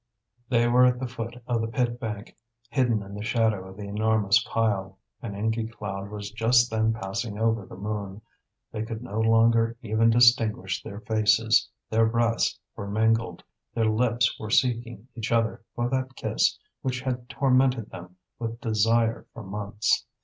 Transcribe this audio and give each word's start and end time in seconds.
They 0.49 0.67
were 0.67 0.83
at 0.87 0.97
the 0.97 1.05
foot 1.05 1.43
of 1.45 1.61
the 1.61 1.67
pit 1.67 1.99
bank, 1.99 2.35
hidden 2.71 3.03
in 3.03 3.13
the 3.13 3.21
shadow 3.23 3.67
of 3.69 3.77
the 3.77 3.83
enormous 3.83 4.43
pile. 4.45 4.97
An 5.21 5.35
inky 5.35 5.67
cloud 5.67 6.09
was 6.09 6.31
just 6.31 6.71
then 6.71 6.91
passing 6.91 7.37
over 7.37 7.67
the 7.67 7.75
moon; 7.77 8.23
they 8.71 8.81
could 8.81 9.03
no 9.03 9.19
longer 9.19 9.77
even 9.83 10.09
distinguish 10.09 10.81
their 10.81 11.01
faces, 11.01 11.69
their 11.91 12.07
breaths 12.07 12.57
were 12.75 12.89
mingled, 12.89 13.43
their 13.75 13.85
lips 13.85 14.39
were 14.39 14.49
seeking 14.49 15.07
each 15.15 15.31
other 15.31 15.61
for 15.75 15.87
that 15.89 16.15
kiss 16.15 16.57
which 16.81 17.01
had 17.01 17.29
tormented 17.29 17.91
them 17.91 18.15
with 18.39 18.59
desire 18.59 19.27
for 19.35 19.43
months. 19.43 20.07